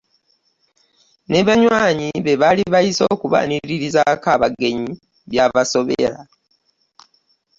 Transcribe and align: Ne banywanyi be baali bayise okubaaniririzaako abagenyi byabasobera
Ne 1.29 1.39
banywanyi 1.47 2.09
be 2.25 2.33
baali 2.41 2.63
bayise 2.73 3.03
okubaaniririzaako 3.13 4.27
abagenyi 4.35 4.91
byabasobera 5.29 6.19